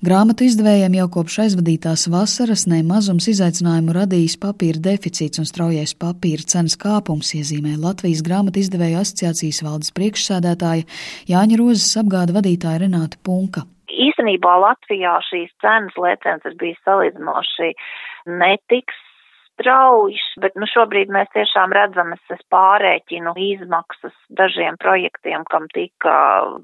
[0.00, 6.78] Grāmatu izdevējiem jau kopš aizvadītās vasaras nemazums izaicinājumu radījis papīra deficīts un straujais papīra cenas
[6.80, 10.86] kāpums, iezīmē Latvijas grāmatu izdevēju asociācijas valdes priekšsēdētāja
[11.28, 13.66] Jāņa Rozes apgāda vadītāja Renāta Punka.
[13.92, 17.70] Īstenībā Latvijā šīs cenas lēciens ir bijis salīdzinoši
[18.40, 19.04] netiks
[19.60, 26.14] strauji, bet nu, šobrīd mēs tiešām redzam, es, es pārēķinu izmaksas dažiem projektiem, kam tika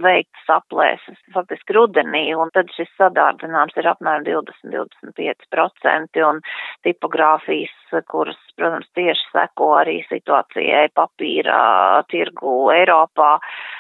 [0.03, 6.41] veikts aplēses faktiski rudenī, un tad šis sadārdzinājums ir apmēram 20-25%, un
[6.87, 7.77] tipogrāfijas,
[8.11, 11.59] kuras, protams, tieši seko arī situācijai papīra
[12.11, 13.37] tirgu Eiropā,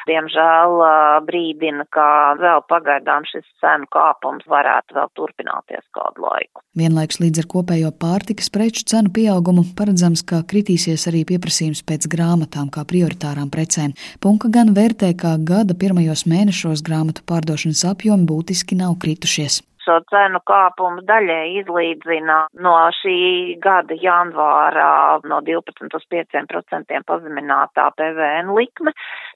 [0.09, 0.80] diemžēl
[1.27, 2.06] brīdina, ka
[2.41, 6.62] vēl pagaidām šis cenu kāpums varētu vēl turpināties kādu laiku.
[6.77, 12.68] Vienlaiks līdz ar kopējo pārtikas preču cenu pieaugumu paredzams, ka kritīsies arī pieprasījums pēc grāmatām
[12.74, 13.96] kā prioritārām precēm.
[14.23, 20.40] Punka gan vērtē, ka gada pirmajos mēnešos grāmatu pārdošanas apjomi būtiski nav kritušies šo cenu
[20.46, 23.18] kāpumu daļai izlīdzina no šī
[23.62, 24.88] gada janvāra
[25.28, 28.93] no 12 uz 5% pazeminātā PVN likme.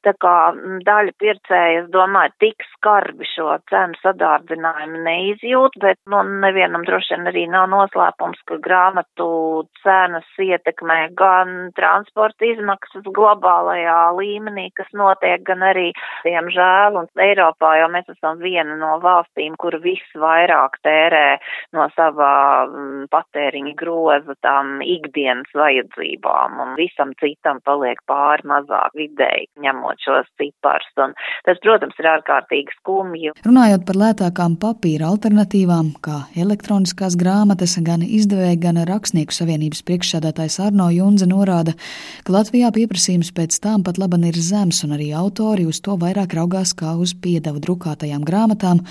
[0.06, 0.34] Tā kā
[0.86, 7.30] daļa pircēja, es domāju, tik skarbi šo cenu sadārdzinājumu neizjūt, bet nu, nevienam droši vien
[7.30, 9.28] arī nav noslēpums, ka grāmatu
[9.84, 15.90] cenas ietekmē gan transporta izmaksas globālajā līmenī, kas notiek, gan arī,
[16.24, 21.26] diemžēl, un Eiropā jau mēs esam viena no valstīm, kur visvairāk vairāk tērē
[21.76, 29.50] no savā mm, patēriņa groza tām ikdienas vajadzībām un visam citam paliek pāri mazāk vidēji,
[29.64, 30.88] ņemot šos ciparus.
[31.00, 31.14] Un
[31.46, 33.34] tas, protams, ir ārkārtīgi skumji.
[33.46, 40.90] Runājot par lētākām papīra alternatīvām, kā elektroniskās grāmatas, gan izdevēja, gan rakstnieku savienības priekšsēdētājs Arno
[40.94, 41.76] Junze norāda,
[42.24, 46.36] ka Latvijā pieprasījums pēc tām pat laban ir zems, un arī autori uz to vairāk
[46.38, 48.82] raugās kā uz piedevu drukātajām grāmatām,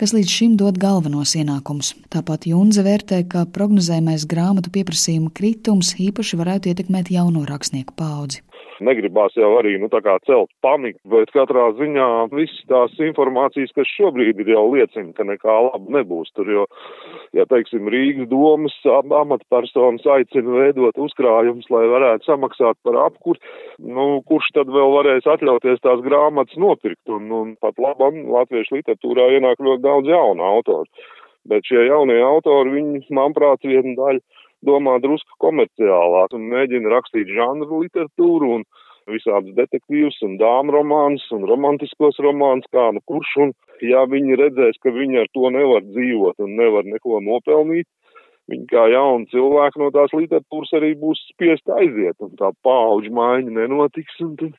[0.00, 1.92] kas līdz šim dod galvu galvenos ienākumus.
[2.10, 8.42] Tāpat Junze vērtē, ka prognozējamais grāmatu pieprasījuma kritums īpaši varētu ietekmēt jauno rakstnieku paudzi
[8.84, 13.90] negribās jau arī, nu, tā kā celt paniku, bet katrā ziņā viss tās informācijas, kas
[13.96, 16.64] šobrīd ir jau liecina, ka nekā laba nebūs tur, jo,
[17.36, 23.40] ja, teiksim, Rīgas domas amatpersonas aicina veidot uzkrājumus, lai varētu samaksāt par apkur,
[23.78, 29.30] nu, kurš tad vēl varēs atļauties tās grāmatas nopirkt, un, un pat labam latviešu literatūrā
[29.38, 31.08] ienāk ļoti daudz jaunu autoru.
[31.48, 34.20] Bet šie jaunie autori, viņi, manuprāt, viena daļa
[34.66, 38.66] domā drusku komerciālāk un mēģina rakstīt žanru literatūru un
[39.08, 43.54] visādus detektīvus un dāmu romānus un romantiskos romānus, kā nu kurš, un
[43.84, 47.88] ja viņi redzēs, ka viņi ar to nevar dzīvot un nevar neko nopelnīt,
[48.52, 53.54] viņi kā jauni cilvēki no tās literatūras arī būs spiest aiziet, un tā pauģu maiņa
[53.60, 54.56] nenotiks, un tad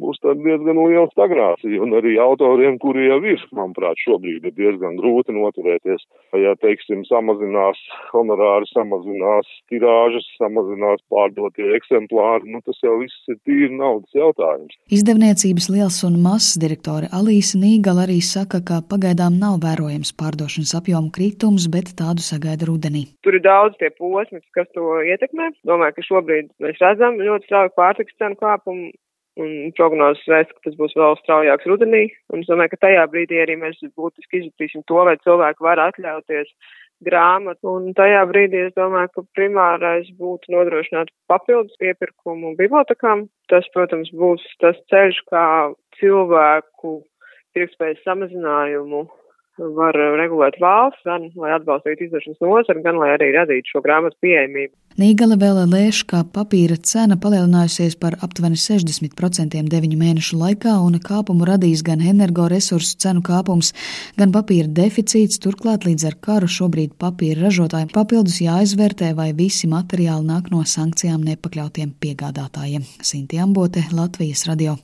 [0.00, 5.34] būs diezgan liela stagnācija, un arī autoriem, kuri jau ir, manuprāt, šobrīd ir diezgan grūti
[5.36, 6.02] noturēties.
[6.40, 7.78] Ja, teiksim, samazinās
[8.10, 14.74] honorāri, samazinās tirāžas, samazinās pārdotie eksemplāri, nu tas jau viss ir tīri naudas jautājums.
[14.94, 21.12] Izdevniecības liels un mazs direktore Alīsa Nīgala arī saka, ka pagaidām nav vērojams pārdošanas apjomu
[21.14, 23.06] kritums, bet tādu sagaida rudenī.
[23.24, 25.52] Tur ir daudz tie posmi, kas to ietekmē.
[25.68, 28.90] Domāju, ka šobrīd mēs redzam ļoti strauju pārtiks cenu kāpumu
[29.40, 32.06] un prognozes vēst, ka tas būs vēl straujāks rudenī.
[32.32, 36.52] Un es domāju, ka tajā brīdī arī mēs būtiski izjutīsim to, vai cilvēki var atļauties
[37.04, 37.72] grāmatu.
[37.78, 43.26] Un tajā brīdī es domāju, ka primārais būtu nodrošināt papildus iepirkumu bibliotekām.
[43.52, 45.46] Tas, protams, būs tas ceļš, kā
[45.98, 47.00] cilvēku
[47.54, 49.04] pirktspējas samazinājumu
[49.58, 54.74] var regulēt valsts, gan lai atbalstītu izdošanas nozari, gan lai arī radītu šo grāmatu pieejamību.
[55.00, 61.48] Nīgala vēl lēš, ka papīra cena palielinājusies par aptuveni 60% deviņu mēnešu laikā, un kāpumu
[61.48, 63.72] radīs gan energoresursu cenu kāpums,
[64.18, 65.42] gan papīra deficīts.
[65.42, 71.26] Turklāt līdz ar karu šobrīd papīra ražotājiem papildus jāizvērtē, vai visi materiāli nāk no sankcijām
[71.26, 72.86] nepakļautiem piegādātājiem.
[73.02, 74.78] Sinti Ambote, Latvijas radio.